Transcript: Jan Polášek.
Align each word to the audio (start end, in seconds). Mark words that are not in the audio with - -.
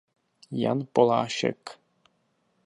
Jan 0.51 0.79
Polášek. 0.93 1.61